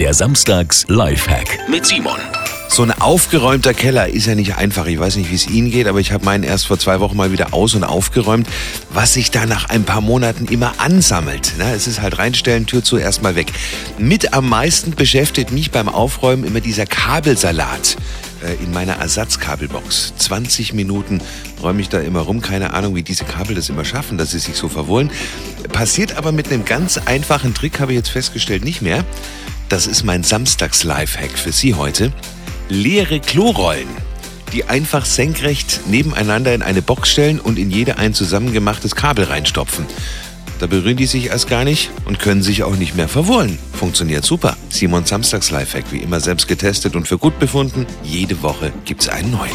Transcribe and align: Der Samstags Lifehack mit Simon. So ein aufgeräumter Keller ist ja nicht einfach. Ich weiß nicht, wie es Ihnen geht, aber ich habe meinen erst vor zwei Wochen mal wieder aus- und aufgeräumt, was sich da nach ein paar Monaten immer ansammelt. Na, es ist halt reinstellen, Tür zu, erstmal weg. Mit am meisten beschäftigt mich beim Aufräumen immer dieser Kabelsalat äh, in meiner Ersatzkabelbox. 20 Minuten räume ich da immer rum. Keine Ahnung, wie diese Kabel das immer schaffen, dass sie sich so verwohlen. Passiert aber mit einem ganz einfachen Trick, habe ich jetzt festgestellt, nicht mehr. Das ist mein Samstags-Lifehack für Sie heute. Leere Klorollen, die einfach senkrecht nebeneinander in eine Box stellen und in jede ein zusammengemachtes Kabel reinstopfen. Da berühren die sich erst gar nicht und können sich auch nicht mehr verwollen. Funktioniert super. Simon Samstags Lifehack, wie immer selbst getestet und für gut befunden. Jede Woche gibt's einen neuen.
Der 0.00 0.12
Samstags 0.12 0.84
Lifehack 0.88 1.68
mit 1.68 1.86
Simon. 1.86 2.18
So 2.68 2.82
ein 2.82 2.90
aufgeräumter 2.90 3.74
Keller 3.74 4.08
ist 4.08 4.26
ja 4.26 4.34
nicht 4.34 4.56
einfach. 4.56 4.86
Ich 4.86 4.98
weiß 4.98 5.14
nicht, 5.14 5.30
wie 5.30 5.36
es 5.36 5.48
Ihnen 5.48 5.70
geht, 5.70 5.86
aber 5.86 6.00
ich 6.00 6.10
habe 6.10 6.24
meinen 6.24 6.42
erst 6.42 6.66
vor 6.66 6.80
zwei 6.80 6.98
Wochen 6.98 7.16
mal 7.16 7.30
wieder 7.30 7.54
aus- 7.54 7.76
und 7.76 7.84
aufgeräumt, 7.84 8.48
was 8.92 9.14
sich 9.14 9.30
da 9.30 9.46
nach 9.46 9.68
ein 9.68 9.84
paar 9.84 10.00
Monaten 10.00 10.46
immer 10.46 10.74
ansammelt. 10.78 11.52
Na, 11.58 11.72
es 11.72 11.86
ist 11.86 12.02
halt 12.02 12.18
reinstellen, 12.18 12.66
Tür 12.66 12.82
zu, 12.82 12.96
erstmal 12.96 13.36
weg. 13.36 13.52
Mit 13.96 14.34
am 14.34 14.48
meisten 14.48 14.96
beschäftigt 14.96 15.52
mich 15.52 15.70
beim 15.70 15.88
Aufräumen 15.88 16.42
immer 16.42 16.60
dieser 16.60 16.86
Kabelsalat 16.86 17.96
äh, 18.42 18.54
in 18.64 18.72
meiner 18.72 18.94
Ersatzkabelbox. 18.94 20.14
20 20.18 20.72
Minuten 20.72 21.20
räume 21.62 21.80
ich 21.80 21.88
da 21.88 22.00
immer 22.00 22.20
rum. 22.20 22.40
Keine 22.40 22.72
Ahnung, 22.72 22.96
wie 22.96 23.04
diese 23.04 23.24
Kabel 23.24 23.54
das 23.54 23.68
immer 23.68 23.84
schaffen, 23.84 24.18
dass 24.18 24.32
sie 24.32 24.40
sich 24.40 24.56
so 24.56 24.68
verwohlen. 24.68 25.12
Passiert 25.72 26.16
aber 26.16 26.32
mit 26.32 26.50
einem 26.50 26.64
ganz 26.64 26.98
einfachen 26.98 27.54
Trick, 27.54 27.78
habe 27.78 27.92
ich 27.92 27.96
jetzt 27.96 28.10
festgestellt, 28.10 28.64
nicht 28.64 28.82
mehr. 28.82 29.04
Das 29.74 29.88
ist 29.88 30.04
mein 30.04 30.22
Samstags-Lifehack 30.22 31.36
für 31.36 31.50
Sie 31.50 31.74
heute. 31.74 32.12
Leere 32.68 33.18
Klorollen, 33.18 33.88
die 34.52 34.66
einfach 34.66 35.04
senkrecht 35.04 35.80
nebeneinander 35.88 36.54
in 36.54 36.62
eine 36.62 36.80
Box 36.80 37.10
stellen 37.10 37.40
und 37.40 37.58
in 37.58 37.72
jede 37.72 37.98
ein 37.98 38.14
zusammengemachtes 38.14 38.94
Kabel 38.94 39.24
reinstopfen. 39.24 39.84
Da 40.60 40.68
berühren 40.68 40.96
die 40.96 41.06
sich 41.06 41.26
erst 41.26 41.48
gar 41.48 41.64
nicht 41.64 41.90
und 42.04 42.20
können 42.20 42.40
sich 42.40 42.62
auch 42.62 42.76
nicht 42.76 42.94
mehr 42.94 43.08
verwollen. 43.08 43.58
Funktioniert 43.72 44.24
super. 44.24 44.56
Simon 44.68 45.06
Samstags 45.06 45.50
Lifehack, 45.50 45.90
wie 45.90 45.98
immer 45.98 46.20
selbst 46.20 46.46
getestet 46.46 46.94
und 46.94 47.08
für 47.08 47.18
gut 47.18 47.40
befunden. 47.40 47.84
Jede 48.04 48.42
Woche 48.42 48.72
gibt's 48.84 49.08
einen 49.08 49.32
neuen. 49.32 49.50